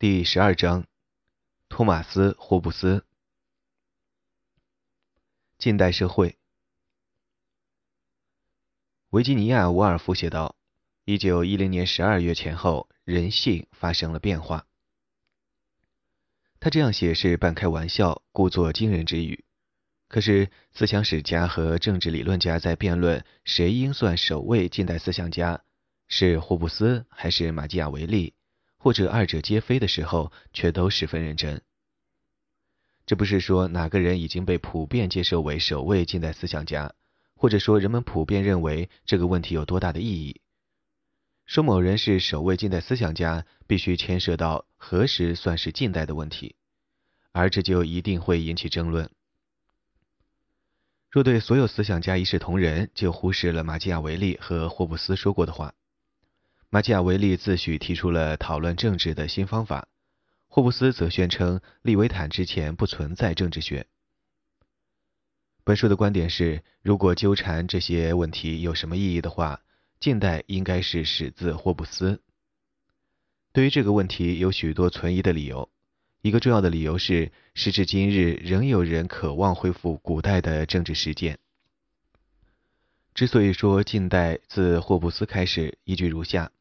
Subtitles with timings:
[0.00, 0.86] 第十二章，
[1.68, 3.04] 托马斯·霍布斯。
[5.58, 6.38] 近代社会，
[9.10, 10.56] 维吉尼亚·沃尔夫写道
[11.04, 14.66] ：“一九一零年十二月前后，人性发生了变化。”
[16.58, 19.44] 他这样写是半开玩笑，故作惊人之语。
[20.08, 25.62] 可是，思想史家和政治理论家在辩论谁应算首位近代思想家，
[26.08, 28.32] 是霍布斯还是马基雅维利？
[28.82, 31.60] 或者二者皆非的时候，却都十分认真。
[33.04, 36.94] 这不是说哪个人已经被普遍接受为首位近代思想家，
[37.34, 40.40] 或者说人们普遍认为这个问题有多大的意义。
[41.44, 46.56] 说某人是首位近代思想家，必须牵涉到何时算是近代的问题，
[47.32, 49.10] 而这就一定会引起争论。
[51.10, 55.74] 若对所有思想家一视同仁，就忽视了马基雅维利和霍布斯说过的话。
[56.72, 59.88] 马基雅维利自诩提出了讨论政治的新方法，
[60.46, 63.88] 霍布斯则宣称利维坦之前不存在政治学。
[65.64, 69.62] 本书的观点是：如果纠缠这些问题有什么意义的话，
[69.98, 72.22] 近代应该是始自霍布斯。
[73.52, 75.68] 对于这个问题有许多存疑的理由，
[76.22, 81.40] 一个重要的理由是，时至今日仍有人渴望恢复古代的政治实践。
[83.12, 86.52] 之所以说近代自霍布斯开始，依据如下。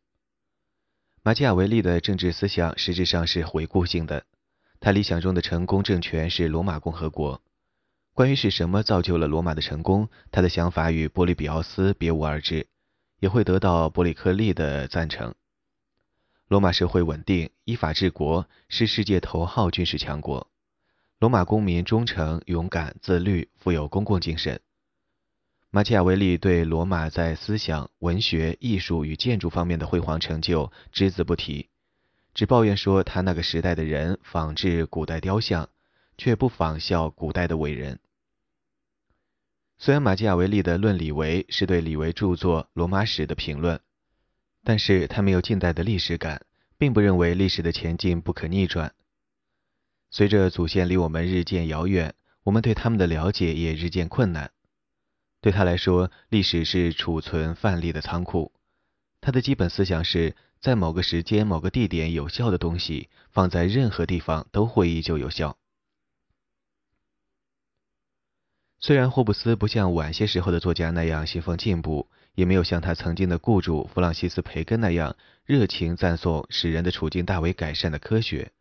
[1.29, 4.25] 马基雅维利的政治思想实质上是回顾性的，
[4.79, 7.39] 他理想中的成功政权是罗马共和国。
[8.15, 12.65] 关于是什么造就了罗马的成功，他的想法与波利比奥斯别无二致，
[13.19, 15.35] 也会得到伯里克利的赞成。
[16.47, 20.49] 罗马社会稳定，依法治国，是世界头号军事强国。
[21.19, 24.59] 罗马公民忠诚、勇敢、自律，富有公共精神。
[25.71, 31.69] 马基雅维利对罗马在思想、文学、艺术与建筑方面的辉煌成就只字不提，
[32.33, 35.69] 只抱怨说他那个时代的人仿制古代雕像，
[36.17, 37.99] 却不仿效古代的伟人。
[39.77, 43.79] 虽然马基雅维利的《论李维》是对李维著作《罗马史》的评论，
[44.63, 46.47] 但是他没有近代的历史感，
[46.79, 48.95] 并不认为历史的前进不可逆转。
[50.09, 54.49] 随着祖先离我们日渐遥远，我们对他们的了解也日渐困难。
[55.41, 58.51] 对他来说，历史是储存范例的仓库。
[59.21, 65.57] 他的基本思想是在某个时间、某个地点有效的东西，放在任何地方都会依旧有效。
[68.81, 78.51] 虽然霍布斯不像晚些时候的作家那样信奉进步，也没有像他曾经的雇主弗朗西斯·培根那样热情赞颂使人的处境大为改善的科学，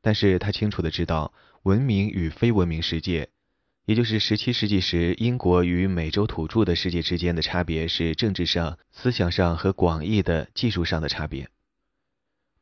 [0.00, 1.32] 但是他清楚的知道
[1.64, 3.30] 文明与非文明世界。
[3.90, 11.50] 也就是十七世纪时，英国与美洲土著的世界之间的差别是政治上、思想上和广义的技术上的差别。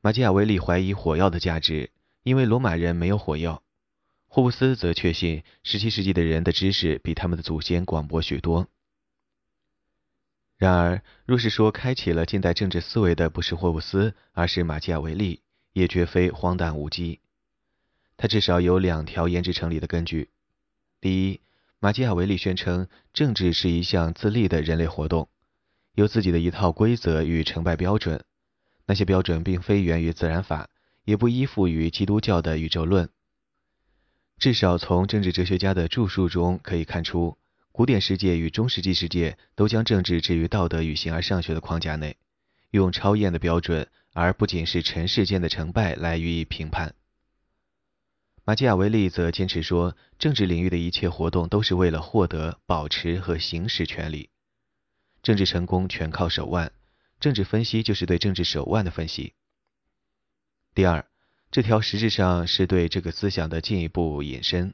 [0.00, 1.90] 马基雅维利怀疑火药的价值，
[2.22, 3.62] 因为罗马人没有火药；
[4.26, 8.66] 霍布斯则确信十七世纪的人的知识比他们的祖先广博许多。
[10.56, 15.42] 然而，若是说开启了近代政治思维的不是霍布斯，而是马基雅维利，
[15.74, 17.20] 也绝非荒诞无稽。
[18.16, 20.30] 他至少有两条言之成理的根据。
[21.00, 21.40] 第一，
[21.78, 25.28] 马基雅维利宣称，政治是一项自立的人类活动，
[25.94, 28.24] 有自己的一套规则与成败标准。
[28.86, 30.70] 那些标准并非源于自然法，
[31.04, 33.08] 也不依附于基督教的宇宙论。
[34.38, 37.38] 至少从政治哲学家的著述中可以看出，
[37.70, 42.16] 古典世界与中世纪世界都将政治置于道德与形而上学的框架内，
[42.72, 46.96] 用超验的标准，而不仅是尘世间的成败来予以评判。
[48.48, 54.30] 马基雅维利则坚持说，政治领域的一切活动都是为了获得、保持和行使权利。
[55.22, 56.72] 政治成功全靠手腕，
[57.20, 59.34] 政治分析就是对政治手腕的分析。
[60.74, 61.04] 第二，
[61.50, 64.72] 这条实质上是对这个思想的进一步引申，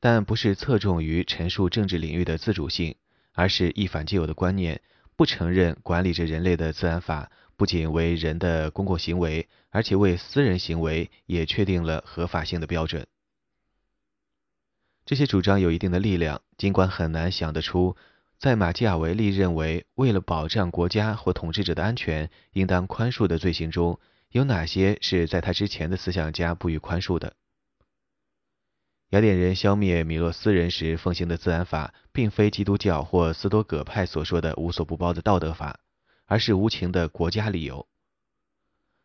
[0.00, 2.96] 但不是侧重于陈述政治领域的自主性，
[3.34, 4.80] 而是一反既有的观念，
[5.16, 7.30] 不承认管理着人类的自然法。
[7.56, 13.06] 不仅为人的公共行为，而且为私人行为也确定了合法性的标准。
[15.04, 17.96] 这些主张有一定的力量，尽管很难想得出，
[18.38, 23.98] 在马基雅维利认为为了保障国家或统治者的安全应当宽恕的罪行中，
[24.30, 27.34] 有哪些是在他之前的思想家不予宽恕的。
[29.10, 35.78] 雅典人消灭米洛斯人时奉行的自然法，并非基督教或斯多葛派所说的无所不包的道德法。
[36.26, 37.88] 而是无情的国家理由。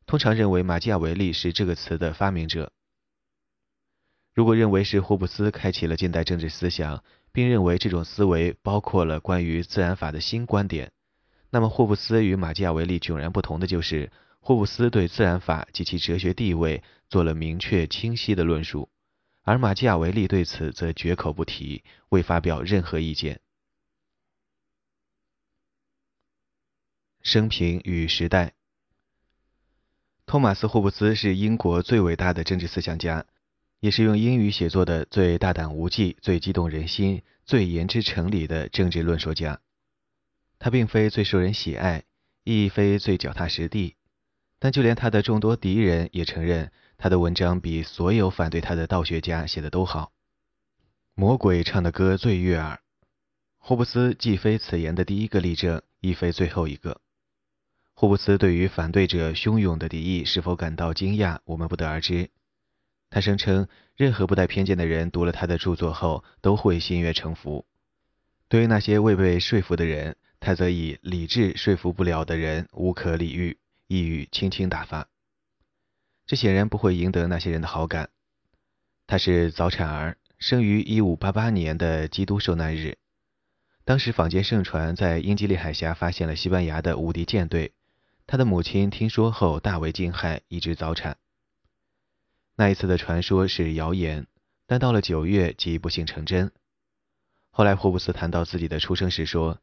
[0.06, 2.72] 通常认为马基雅维利是这个词的发明者。
[4.34, 10.92] 如果认为是霍布斯开启了近代政治思想，并认为这种思维包括了关于自然法的新观点，
[11.50, 18.90] 那么霍布斯与马基雅维利迥然不同的就是，霍布斯对自然法及其哲学地位做了明确清晰的论述，
[19.44, 23.42] 而马基雅维利对此则绝口不提，未发表任何意见。
[27.24, 28.54] 生平与时代。
[30.26, 33.26] 托马斯·霍布斯是英国最伟大的政治思想家，
[33.80, 39.60] 也是用英语写作的最大胆无忌、最激动人心、最言之成理的政治论说家。
[40.58, 42.04] 他并非最受人喜爱，
[42.44, 43.96] 亦非最脚踏实地，
[44.60, 50.12] 但就连他的众多敌人也承认他的文章比所有反对他的道学家写的都好。
[51.14, 52.80] 魔鬼唱的歌最悦耳。
[53.58, 57.02] 霍布斯既非此言的第一个例证，亦非最后一个。
[57.94, 62.32] 霍布斯对于反对者汹涌的敌意是否感到惊讶，我们不得而知。
[63.12, 67.66] 他声称，任何不带偏见的人读了他的著作后都会心悦诚服。
[68.48, 73.58] 对于那些未被说服的人，他则以理智说服不了的人无可理喻，
[73.88, 75.08] 一语轻轻打发。
[76.26, 78.10] 这显然不会赢得那些人的好感。
[79.06, 82.98] 他是早产儿，生于1588年的基督受难日。
[83.84, 87.74] 当时坊间盛传，在英吉利海峡发现了西班牙的无敌舰队。
[88.28, 91.18] 他的母亲听说后大为惊骇，以致早产。
[92.56, 94.28] 那一次的传说是谣言，
[94.66, 96.52] 但到了九月即不幸成真。
[97.50, 99.60] 后来霍布斯谈到自己的出生时说：“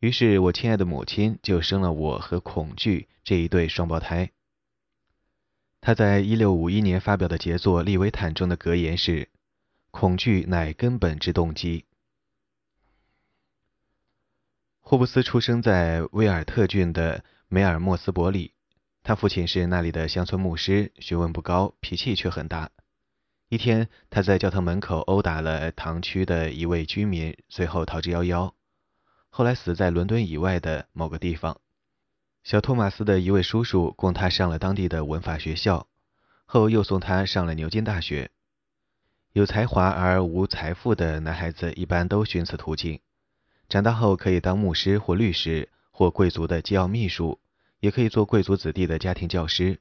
[0.00, 4.30] 于是我亲爱的母亲就生了我和恐惧这一对双胞胎。”
[5.82, 9.28] 他在一六五一年发表的杰作《利维坦》中的格言是
[9.90, 11.84] ：“恐惧乃根本之动机。”
[14.80, 17.24] 霍布斯出生在威尔特郡的。
[17.52, 18.52] 梅尔莫斯伯里，
[19.02, 22.70] 他父亲是那里的乡村牧师，学问不高，脾气却很大。
[23.48, 28.52] 一天，他在教堂门口殴打了堂区的一位居民，随后逃之夭夭。
[29.30, 31.60] 后来死在伦敦以外的某个地方。
[32.44, 35.88] 小托马斯的一位叔叔供他上了当地的文法学校，
[36.44, 38.30] 后又送他上了牛津大学。
[39.32, 43.00] 有才华而无财富的男孩子一般都循此途径，
[43.68, 45.68] 长大后可以当牧师或律师。
[46.00, 47.40] 或贵族的机要秘书，
[47.80, 49.80] 也可以做贵族子弟的家庭教师。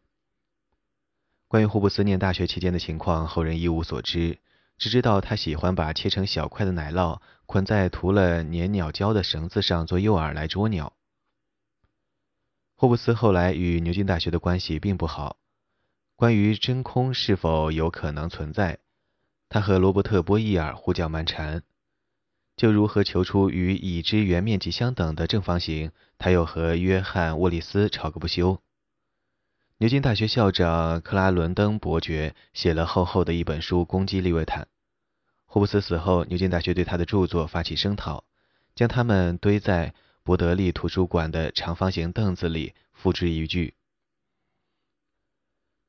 [1.47, 4.39] 关于霍布斯念大学期间的情况，后人一无所知，
[4.77, 10.91] 只知道他喜欢把切成小块的奶酪捆在涂了粘鸟胶的绳子上做诱饵来捉鸟。
[12.75, 15.37] 霍布斯后来与牛津大学的关系并不好。
[16.17, 18.79] 关于真空是否有可能存在，
[19.47, 21.63] 他和罗伯特·波伊尔胡搅蛮缠。
[22.59, 28.59] 就如何求出与已知圆面积相等的正方形，他又和约翰·沃利斯吵个不休。
[29.77, 34.67] 牛津大学校长克拉伦登伯爵写了厚厚的一本书攻击利维坦。
[35.45, 38.25] 霍布斯死后，牛津大学对他的著作发起声讨，
[38.75, 43.73] 将他们堆在伯德利图书馆的长方形凳子里，付之一炬。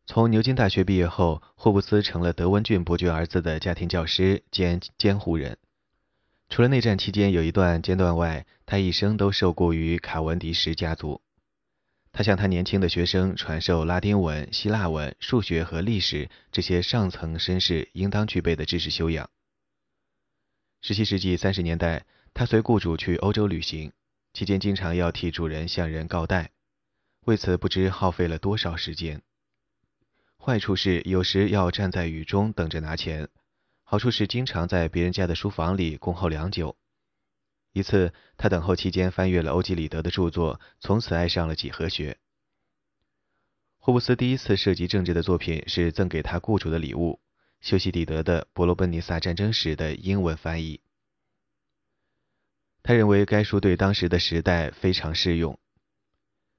[0.06, 5.58] 从牛津大学毕业后，霍布斯成了德文郡伯爵儿子的家庭教师兼监护人。
[6.50, 11.22] 除了内战期间有一段间断外，他一生都受雇于卡文迪什家族。
[12.10, 19.30] 他向他年轻的学生传授拉丁文、希腊文、数学和历史这些上层绅士应当具备的知识修养。
[20.82, 22.04] 十七世纪三十年代，
[22.34, 23.92] 他随雇主去欧洲旅行，
[24.32, 26.50] 期间经常要替主人向人告贷，
[27.26, 29.22] 为此不知耗费了多少时间。
[30.36, 33.28] 坏处是有时要站在雨中等着拿钱。
[33.90, 36.76] 好处是经常在别人家的书房里恭候良久。
[37.72, 42.16] 一次，他等候期间翻阅了欧几里得的著作，从此爱上了几何学。
[43.80, 47.18] 霍布斯第一次涉及政治的作品是赠给他雇主的礼物——
[47.60, 50.80] 修昔底德的《伯罗奔尼撒战争史》的英文翻译。
[52.84, 55.58] 他认为该书对当时的时代非常适用。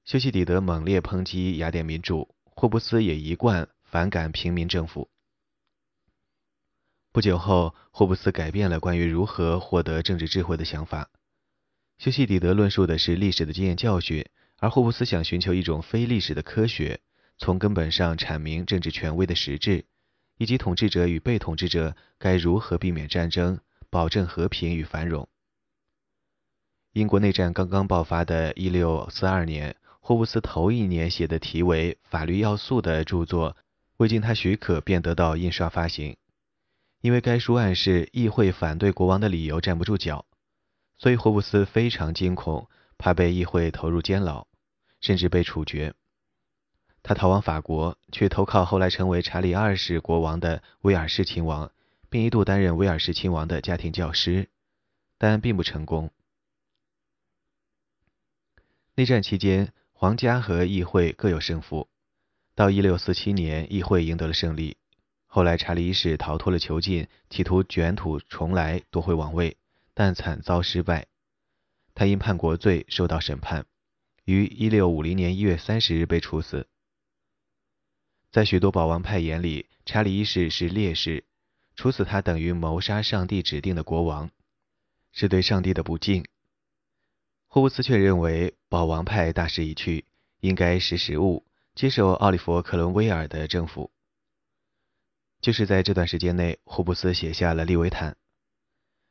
[0.04, 5.10] 修昔底德猛烈抨击雅典民主，霍布斯也一贯反感平民政府。
[7.14, 11.10] 不久后，霍布斯改变了关于如何获得政治智慧的想法。
[11.98, 14.26] 修昔底德论述的是历史的经验教训，
[14.60, 17.02] 而霍布斯想寻求一种非历史的科学，
[17.38, 19.84] 从根本上阐明政治权威的实质，
[20.38, 25.28] 以及统治者与被统治者该如何避免战争，保证和平与繁荣。
[26.94, 33.58] 英国内战刚刚爆发的1642年，霍布斯头一年写的题为《法律要素》的著作，
[33.98, 36.16] 未经他许可便得到印刷发行。
[37.02, 40.26] 因为该书暗示议会反对国王的理由站不住脚，
[40.98, 44.48] 所以霍布斯非常惊恐，怕被议会投入监牢，
[45.00, 45.96] 甚至被处决。
[47.02, 51.72] 他逃往法国，去投靠后来成为查理二世国王的威尔士亲王，
[52.10, 54.50] 并一度担任威尔士亲王的家庭教师，
[55.18, 56.12] 但并不成功。
[58.94, 61.90] 内战期间，皇家和议会各有胜负。
[62.54, 64.78] 到1647年，议会赢得了胜利。
[65.34, 69.56] 后来查理一世逃脱了囚禁，企图卷土重来夺回王位，
[69.94, 71.08] 但惨遭失败。
[71.96, 73.66] 他因叛国罪受到审判，
[74.26, 76.68] 于1650年1月30日被处死。
[78.30, 81.24] 在许多保王派眼里，查理一世是烈士，
[81.78, 84.30] 处死他等于谋杀上帝指定的国王，
[85.14, 86.26] 是对上帝的不敬。
[87.48, 90.04] 霍布斯却认为保王派大势已去，
[90.42, 93.91] 应该识时务，接受奥利弗·克伦威尔的政府。
[95.42, 98.12] 就是在这段时间内，霍布斯写下了《利维坦》。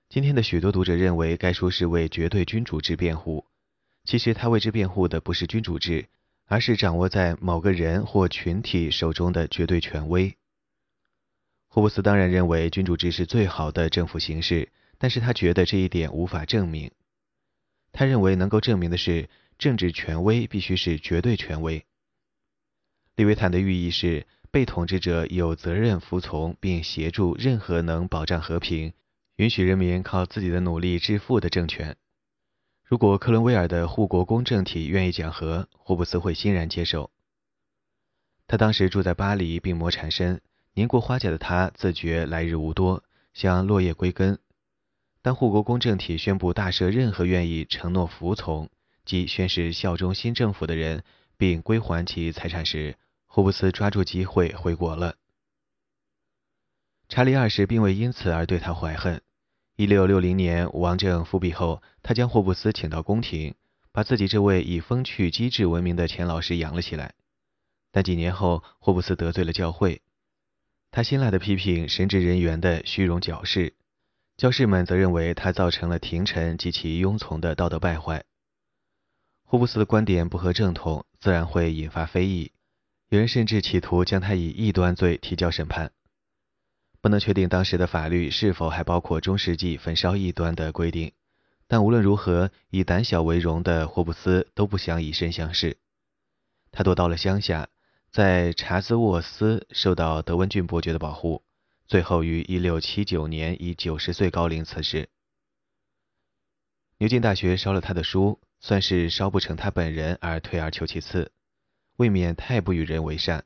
[0.08, 3.46] 今天的许多读者认为该书是为绝对君主制辩护，
[4.04, 6.08] 其实他为之辩护的不是君主制。
[6.46, 10.36] 而是掌握在某个人或群体手中的绝对权威。
[11.68, 16.90] 霍布斯当然认为君主制是最好的政府形式，但是他觉得这一点无法证明。
[17.92, 21.86] 他认为能够证明的是，政治权威必须是绝对权威。
[23.14, 28.92] 利维坦的寓意是，被统治者有责任服从并协助任何能保障和平、
[29.36, 31.96] 允许人民靠自己的努力致富的政权。
[32.84, 37.12] 如果克伦威尔的护国公政体愿意讲和，霍布斯会欣然接受。
[38.48, 40.40] 他当时住在巴黎，病魔缠身，
[40.74, 44.40] 年过花甲的他自觉来日无多，想落叶归根。
[45.22, 48.68] 当护国公政体宣布大赦任何愿意承诺服从
[49.04, 51.04] 即宣誓效忠新政府的人，
[51.36, 52.96] 并归还其财产时，
[53.32, 55.14] 霍布斯抓住机会回国了。
[57.08, 59.22] 查理二世并未因此而对他怀恨。
[59.76, 63.54] 一六六零年，王政复辟后，他将霍布斯请到宫廷，
[63.92, 67.14] 把自己这位以风趣机智闻名的前老师养了起来。
[67.92, 70.02] 但几年后，霍布斯得罪了教会，
[70.90, 73.76] 他辛辣的批评神职人员的虚荣矫饰，
[74.36, 78.24] 教士们则认为他造成了廷臣及其拥从的道德败坏。
[79.44, 82.50] 霍布斯的观点不合正统，自然会引发非议，
[83.10, 85.92] 有人甚至企图将他以异端罪提交审判。
[87.00, 91.12] 不能确定当时的法律是否还包括中世纪焚烧异端的规定，
[91.66, 95.78] 但无论如何，以胆小为荣的霍布斯都不想以身相试。
[96.70, 97.68] 他躲到了乡下，
[98.12, 101.42] 在查兹沃斯受到德文郡伯爵的保护，
[101.88, 105.08] 最后于1679年以九十岁高龄辞世。
[106.98, 111.32] 牛津大学烧了他的书，算是烧不成他本人而退而求其次，
[112.00, 113.44] 未免太不与人为善。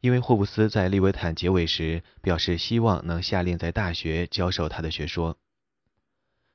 [0.00, 5.38] 因为霍布斯在利维坦结尾时表示希望能下令在大学教授他的学说，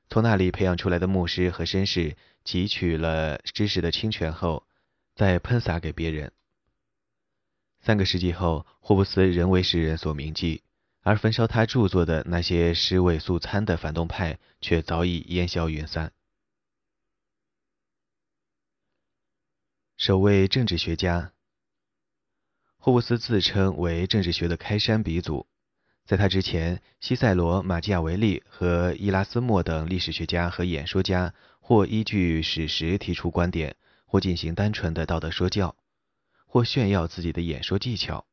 [0.08, 4.68] 从那里培养出来的牧师和绅士汲取了知识的清泉后，
[5.16, 6.30] 再喷洒给别人。
[7.80, 10.62] 三个世纪后，霍布斯仍为世人所铭记，
[11.02, 16.12] 而焚烧他著作的那些尸位素餐的反动派却早已烟消云散。
[19.98, 21.32] 首位政治学家。
[22.76, 25.48] 霍布斯自称为政治学的开山鼻祖，
[26.06, 33.74] 在他之前，西塞罗、马基雅维利和伊拉斯莫等历史学家和演说家，或依据史实提出观点，
[34.06, 35.74] 或进行单纯的道德说教，
[36.46, 38.24] 或炫耀自己的演说技巧。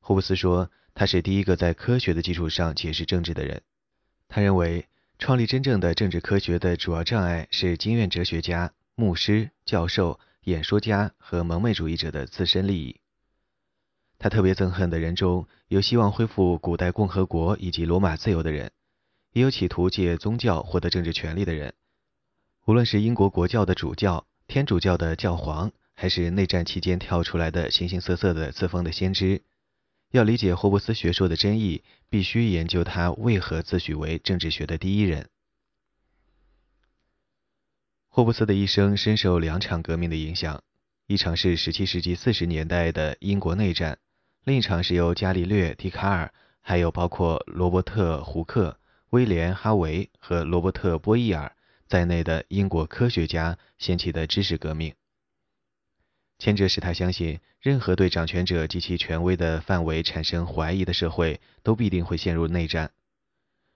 [0.00, 3.60] 霍布斯说，他是第一个在科学的基础上解释政治的人。
[4.26, 13.00] 他认为，创立真正的政治科学的主要障碍是经验哲学家、牧师、教授、演说家和蒙昧主义者的自身利益。
[14.16, 18.70] 他特别憎恨的人中有希望恢复古代共和国以及罗马自由的人，
[19.32, 21.74] 也有企图借宗教获得政治权利的人。
[22.64, 29.42] 无论是英国国教的主教、天主教的教皇，还是内战期间跳出来的形形色色的自封的先知，
[30.12, 35.28] 要理解霍布斯学说的真意，必须研究他为何自诩为政治学的第一人。
[38.16, 40.62] 霍布斯的一生深受两场革命的影响，
[41.06, 43.98] 一场是17世纪40年代的英国内战。
[44.42, 46.32] 另一场是由伽利略、笛卡尔，
[46.62, 48.80] 还有包括罗伯特·胡克、
[49.10, 51.54] 威廉·哈维和罗伯特·波伊尔
[51.86, 54.94] 在内的英国科学家掀起的知识革命。
[56.38, 62.92] 前者使他相信，任何对掌权者及其权威的范围产生怀疑的社会，都必定会陷入内战。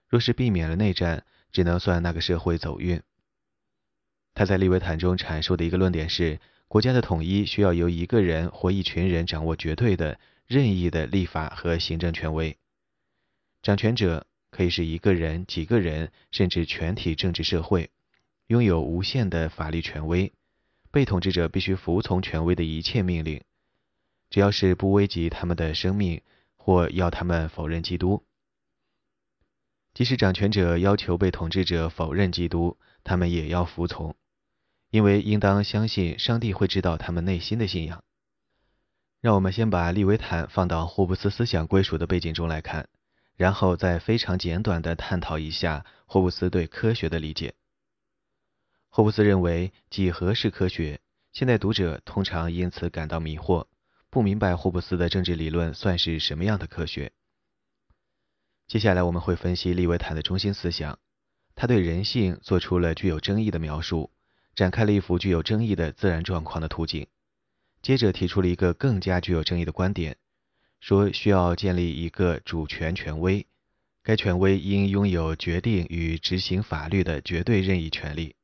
[0.09, 3.03] 若是避免了内战，只能算那个社会走运。
[4.33, 10.19] 他在利维坦中阐述的一个论点是：国家的统一需要由一个人或一群人掌握绝对的。
[10.47, 12.57] 任意的立法和行政权威，
[13.61, 17.89] 掌权者可以是一个人、几个人，甚至全体政治社会，
[18.47, 20.33] 拥有无限的法律权威。
[20.91, 23.41] 被统治者必须服从权威的一切命令，
[24.29, 26.21] 只要是不危及他们的生命
[26.57, 28.21] 或要他们否认基督。
[29.93, 34.13] 即使掌权者要求被统治者否认基督，他们也要服从，
[34.91, 38.03] 因为应当相信上帝会知道他们内心的信仰。
[39.21, 42.89] 让我们先把利维坦放到霍布斯思想归属的背景中来看，
[43.35, 47.53] 然后再非常简短的探讨一下霍布斯对科学的理解。
[48.89, 50.99] 霍布斯认为几何是科学，
[51.31, 53.67] 现代读者通常因此感到迷惑，
[54.09, 57.13] 不明白霍布斯的政治理论算是什么样的科学。
[58.67, 60.99] 接下来我们会分析利维坦的中心思想，
[61.55, 64.11] 他对人性做出了具有争议的描述，
[64.55, 67.07] 展开了一幅具有争议的自然状况的图景。
[67.81, 70.17] 接着提出了一个更加具有争议的观点，
[70.79, 73.47] 说需要建立一个主权权威，
[74.03, 78.35] 该权威应拥有决定与执行法律的绝对任意权利。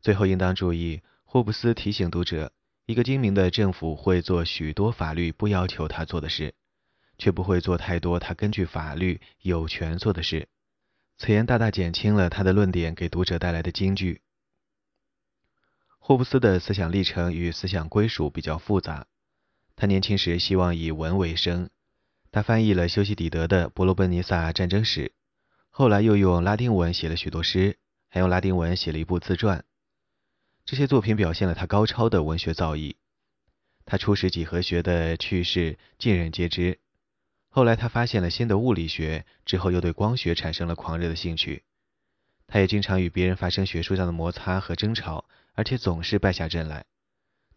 [0.00, 2.52] 最后应当注意，霍布斯提醒读者，
[2.86, 6.54] 一个精明的政府会做许多法律不要求他做的事，
[7.18, 10.48] 却不会做太多他根据法律有权做的事。
[11.16, 14.20] 此言大大减轻了他的论点给读者带来的惊惧。
[16.06, 19.06] 霍布斯的思想历程与思想归属比较复杂。
[19.74, 21.70] 他年轻时希望以文为生，
[22.30, 25.06] 他翻译了修昔底德的《伯罗奔尼撒战争史》，
[25.70, 27.78] 后来又用拉丁文写了许多诗，
[28.10, 29.64] 还用拉丁文写了一部自传。
[30.66, 32.96] 这些作品表现了他高超的文学造诣。
[33.86, 36.80] 他初识几何学的趣事尽人皆知。
[37.48, 41.62] 后来他发现了新的物理学，之后又对光学产生了狂热的兴趣。
[42.46, 45.24] 他也经常与别人发生学术上的摩擦和争吵。
[45.54, 46.84] 而且总是败下阵来，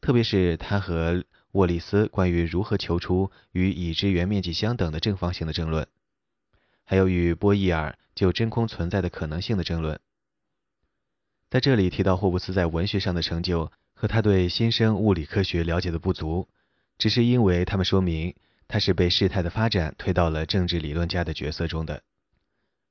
[0.02, 1.24] 特别是他和
[1.54, 5.88] 沃利斯关于如何求出与已知圆面积相等的正方形的争论，
[6.84, 10.00] 还有与波义尔就真空存在的可能性的争论。
[11.50, 16.48] 在这里提到霍布斯在文学上的成就和他对新生物理科学了解的不足，
[16.98, 18.36] 只是因为他们说明
[18.68, 22.04] 他是被事态的发展推到了政治理论家的角色中的，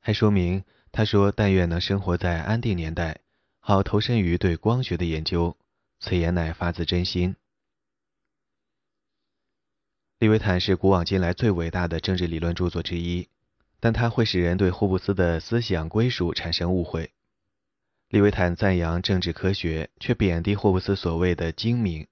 [0.00, 3.20] 还说明他说但愿能生活在安定年代。
[3.68, 5.56] 好投身于对光学的研究，
[5.98, 7.34] 此言乃发自真心。
[10.20, 13.28] 利维坦是古往今来最伟大的政治理论著作之一，
[13.80, 17.10] 但它会使人对霍布斯的思想归属产生误会。
[18.08, 22.06] 利维坦赞扬政治科学，却贬低霍布斯所谓的精明。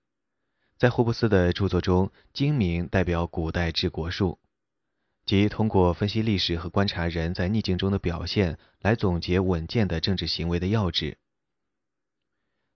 [0.77, 4.41] 在霍布斯的著作中，精明代表古代治国术，
[5.25, 11.17] 即通过分析历史和观察人在逆境中的表现，来总结稳健的政治行为的要旨。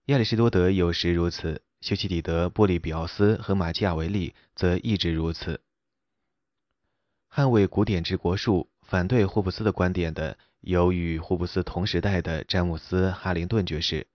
[0.08, 5.60] 亚里士多德有时如此，修昔底德、波利比奥斯和马基雅维利则一直如此。
[7.30, 14.06] 捍卫古典之国术、反对霍布斯的观点的，有与霍布斯同时代的詹姆斯·哈林顿爵士，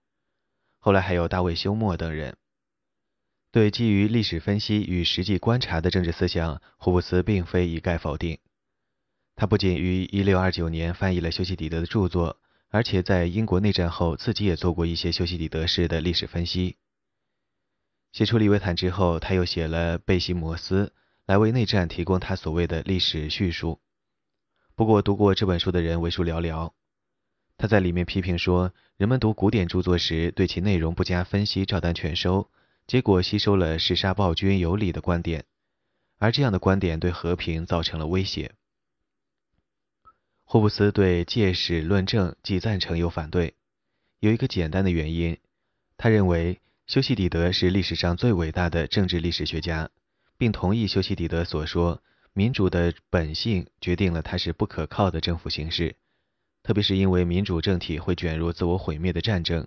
[0.80, 2.36] 后来还有大卫·休谟等人。
[3.52, 8.40] 对基于历史分析与实际观察的政治思想，霍布斯并非一概否定。
[9.36, 12.40] 他不仅于1629年翻译了修昔底德的著作。
[12.74, 16.76] 而且在英国内战后，自己也做过一些修昔底德式的历史分析。
[18.10, 20.92] 写出利维坦之后，他又写了贝西摩斯，
[21.24, 23.80] 来为内战提供他所谓的历史叙述。
[24.74, 26.72] 不过，读过这本书的人为数寥寥。
[27.56, 32.50] 他在里面批评说，人们读古典著作时，对其内容不加分析，照单全收，
[32.88, 35.44] 结果吸收了弑杀暴君有理的观点，
[36.18, 38.56] 而这样的观点对和平造成了威胁。
[40.54, 43.56] 霍布斯对借史论证既赞成又反对，
[44.20, 45.36] 有一个简单的原因，
[45.96, 49.90] 他认为修昔底德是历史上最伟大的政治历史学家，
[50.38, 52.00] 并同意修昔底德所说，
[52.32, 55.96] 民主的本性决定了它是不可靠的政府形式，
[56.62, 59.66] 特别是因为民主政体会卷入自我毁灭的战争，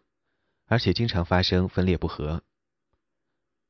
[0.67, 2.43] 而且经常发生分裂不和。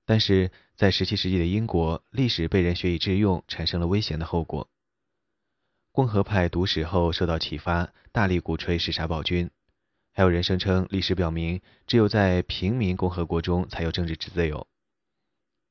[0.05, 4.69] 但是在17世纪的英国，历史被人学以致用，产生了危险的后果。
[5.97, 9.49] 共和派读史后受到启发，大力鼓吹弑杀暴君。
[10.13, 14.67] 还有人声称，历史表明，只有在平民共和国中才有政治之自由。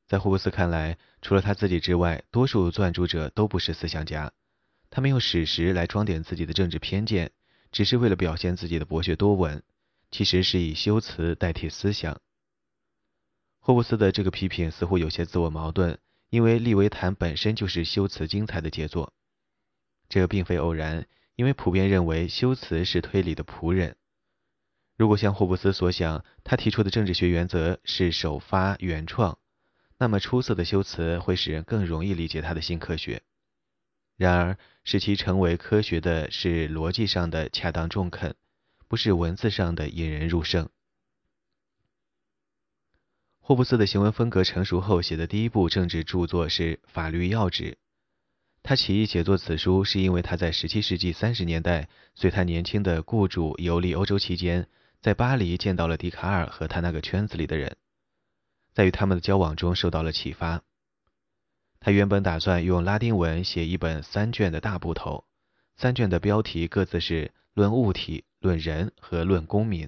[0.09, 4.33] 在霍布斯看来，除了他自己之外，多数撰著者都不是思想家，
[4.91, 7.31] 他们用史实来装点自己的政治偏见，
[7.71, 9.63] 只是为了表现自己的博学多闻，
[10.11, 12.21] 其实是以修辞代替思想。
[13.61, 15.97] 霍布斯的这个批评似乎有些自我矛盾，
[16.31, 19.13] 因为《利维坦》本身就是修辞精彩的杰作。
[20.09, 23.97] 这并非偶然，因为普遍认为修辞是推理的仆人。
[24.97, 29.39] 如果像霍布斯所想，他提出的政治学原则是首发原创，
[29.99, 33.23] 那么出色的修辞会使人更容易理解他的新科学。
[34.17, 38.35] 然而，使其成为科学的是逻辑上的恰当中肯，
[38.89, 40.71] 不是文字上的引人入胜。
[43.41, 47.73] 霍布斯的行文风格成熟后写的第一部政治著作是《法律要旨》。
[48.69, 54.67] 他起义写作此书，是因为他在17世纪30年代随他年轻的雇主游历欧洲期间，
[55.01, 57.77] 在巴黎见到了笛卡尔和他那个圈子里的人，
[58.75, 60.65] 在与他们的交往中受到了启发。
[61.79, 65.25] 他原本打算用拉丁文写一本三卷的大部头，
[65.77, 69.87] 三卷的标题各自是《论物体》《论人》和《论公民》。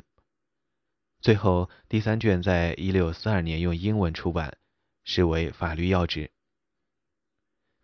[1.21, 4.57] 最后第三卷在一六四二年用英文出版，
[5.03, 6.31] 视为法律要旨。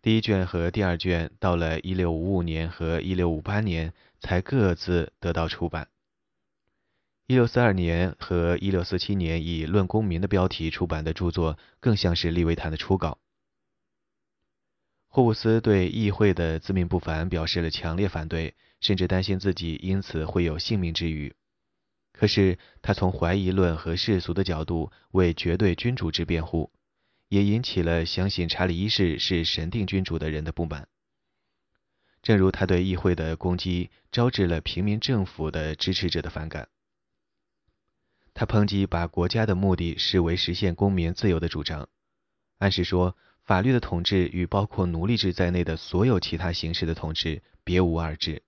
[0.05, 5.87] 第一卷和第二卷到了一六五五年和一六五八年才各自得到出版。
[7.25, 13.17] 一六四二年和一六四七年以《论公民》的标题出版的著作，更像是利维坦的初稿。
[15.07, 21.33] 霍布斯对议会的自命不凡表示了强烈反对，甚至担心自己因此会有性命之虞。
[22.11, 26.71] 可是他从怀疑论和世俗的角度为绝对君主制辩护。
[27.27, 30.87] 也引起了相信查理一世是神定君主的人的不满，
[32.21, 36.69] 正如他对议会的攻击招致了平民政府的支持者的反感。
[38.33, 41.87] 他抨击把国家的目的视为实现公民自由的主张，
[42.57, 48.43] 暗示说法律的统治与包括奴隶制在内的所有其他形式的统治别无二致，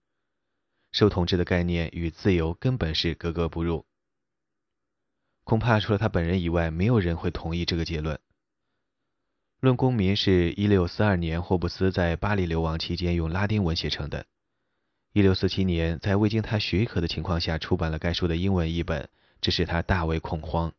[0.92, 3.86] 受统治的概念与自由根本是格格不入。
[5.44, 8.16] 恐怕除了他本人以外，没有人会同意这个结论。
[9.60, 14.28] 《论公民》是一六四二年霍布斯在巴黎流亡期间用拉丁文写成的。
[15.13, 19.10] 一六四七年，在未经他许可的情况下出版了该书的英文译本，
[19.41, 20.72] 这使他大为恐慌。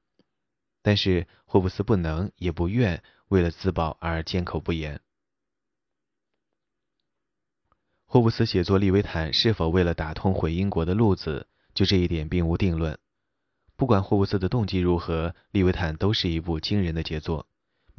[0.81, 5.01] 但是霍布斯不能也不愿为了自保而缄口不言。
[8.07, 12.97] 霍布斯写作《利维坦》是否为了打通回英国的路子，就这一点并无定论。
[13.75, 17.49] 不管霍布斯的动机如何，《利维坦》都是一部惊人的杰作。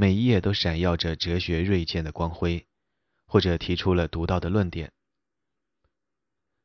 [0.02, 2.66] 每一页都闪耀着哲学锐剑的光辉，
[3.26, 4.94] 或者提出了独到的论点。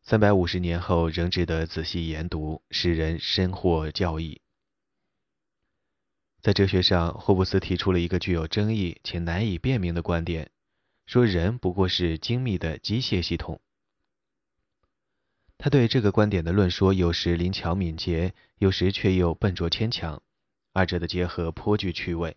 [0.02, 4.40] 三百五十年后仍值得仔细研读，使人深获教益。
[6.42, 10.52] 在哲学上，霍布斯提出了一个具有争议且难以辨明的观点，
[11.04, 13.60] 说人不过是精密的机械系统。
[15.58, 20.22] 他对这个观点的论说有时灵巧敏捷，有时却又笨拙牵强，
[20.72, 22.36] 二者的结合颇具趣味。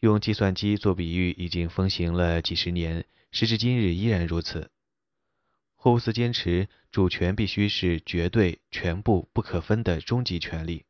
[0.00, 4.70] 用计算机做比喻已经风行了几十年，时至今日依然如此。
[5.74, 10.84] 霍布斯坚持主权必须是绝对、全部、不可分的终极权利，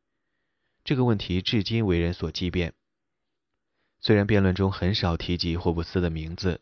[0.85, 2.75] 这个问题至今为人所激辩。
[4.01, 6.61] 虽然辩论中很少提及霍布斯的名字，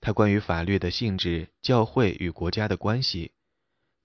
[0.00, 3.32] 他关于法律的性质、教会与国家的关系、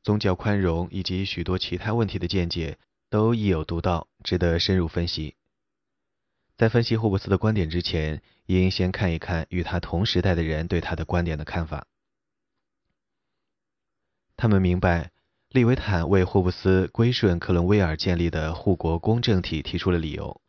[0.04, 2.78] 宗教宽容以及许多其他问题的见解
[3.10, 5.36] 都亦有独到，值得深入分析。
[6.56, 11.88] 在分析霍布斯的观点之前，应先看一看与他同时代的人对他的观点的看法。
[14.38, 15.12] 他们明白，
[15.50, 20.42] 利维坦为霍布斯归顺克伦威尔建立的护国公正体提出了理由。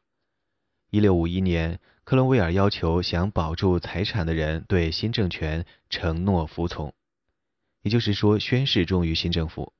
[0.90, 6.94] 一六五一年，克伦威尔要求想保住财产的人对新政权承诺服从，
[7.82, 9.72] 也就是说，宣誓忠于新政府。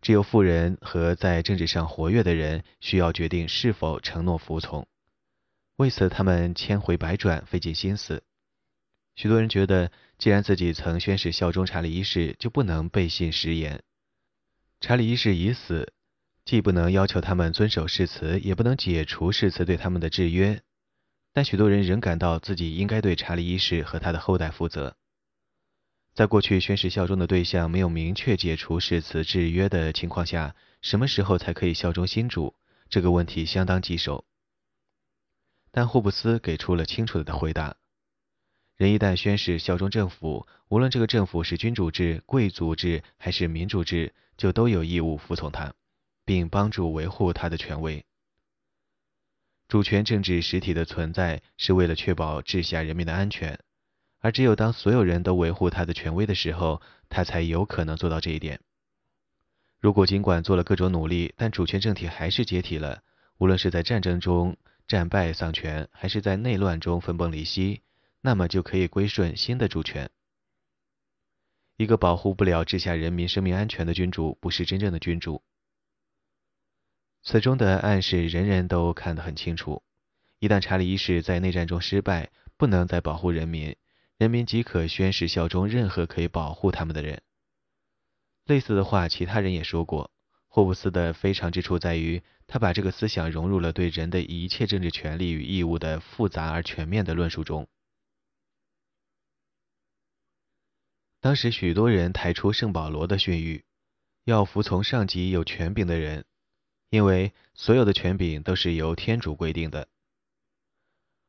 [0.00, 4.86] 只有富人和在政治上活跃的人需要决定是否承诺服从。
[5.76, 8.22] 为此，他们千回百转，费尽心思。
[9.14, 13.82] 许多人觉得，既然自己曾宣誓效忠查理一世，就不能背信食言。
[14.80, 15.92] 查理一世已死，
[16.46, 20.62] 既不能要求他们遵守誓词，也不能解除誓词对他们的制约。
[21.34, 24.96] 但许多人仍感到自己应该对查理一世和他的后代负责。
[26.14, 32.54] 在过去宣誓效忠的对象没有明确解除誓词制约的情况下，什么时候才可以效忠新主？
[32.88, 34.24] 这个问题相当棘手。
[35.76, 37.76] 但霍布斯给出了清楚的回答：
[38.76, 45.74] 人一旦宣誓效忠政府，无论这个政府是君主制、贵族制还是民主制，就都有义务服从他，
[46.24, 48.02] 并帮助维护他的权威。
[49.68, 53.60] 主权政治实体的存在是为了确保治下人民的安全，
[54.20, 58.58] 而只有当所有人都维护他的权威的时候，他才有可能做到这一点。
[59.78, 63.02] 如果尽管做了各种努力，但主权政体还是解体了，
[63.36, 64.56] 无论是在战争中，
[64.86, 67.82] 战败丧权，还是在内乱中分崩离析，
[68.20, 70.10] 那么就可以归顺新的主权。
[71.76, 75.42] 一个保护不了治下人民生命安全的君主，不是真正的君主。
[77.22, 79.82] 此中的暗示，人人都看得很清楚。
[80.38, 83.74] 一旦查理一世在内战中失败，不能再保护人民，
[84.16, 87.22] 人民即可宣誓效忠任何可以保护他们的人。
[88.44, 90.12] 类似的话，其他人也说过。
[90.46, 97.68] 霍布斯的非常之处在于，他把这个思想融入了对人的一切政治权利与义务的复杂而全面的论述中。
[101.20, 103.62] 当时许多人抬出圣保罗的训谕，
[104.24, 106.24] 要服从上级有权柄的人，
[106.88, 109.88] 因为所有的权柄都是由天主规定的。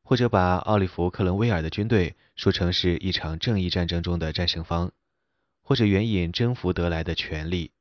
[0.03, 4.93] 或者把奥利弗·克伦威尔的军队说成是一场正义战争中的战胜方，
[5.61, 7.71] 或者援引征服得来的权利，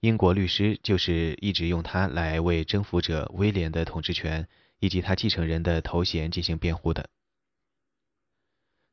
[0.00, 4.46] 英国律师就是一直用它来为征服者威廉的统治权
[4.78, 7.10] 以及他继承人的头衔进行辩护的。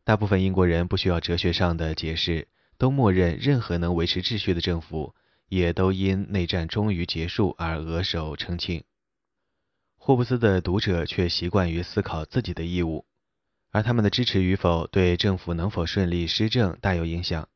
[0.04, 5.14] 大部分英国人不需要哲学上的解释，都默认任何能维持秩序的政府，
[5.48, 8.84] 也都因内战终于结束而额手称庆。
[9.98, 13.06] 霍布斯的读者却习惯于思考自己的义务，
[13.72, 17.48] 而他们的支持与否对政府能否顺利施政大有影响。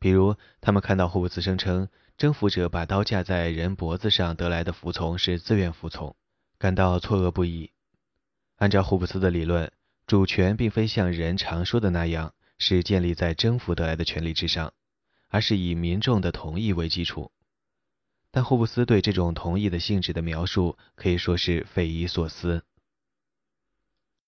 [0.00, 1.88] 比如，他们看到霍布斯声称
[2.20, 6.14] 征服者把刀架在人脖子上得来的服从是自愿服从，
[6.58, 7.70] 感到错愕不已。
[8.56, 9.72] 按照霍布斯的理论，
[10.06, 14.74] 主权并非像人常说的那样是建立在征服得来的权利之上，
[15.28, 17.32] 而是以民众的同意为基础。
[18.30, 22.66] 但霍布斯对这种同意的性质的描述可以说是匪夷所思。